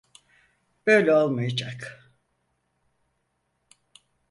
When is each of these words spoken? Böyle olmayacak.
Böyle 0.87 1.13
olmayacak. 1.15 2.11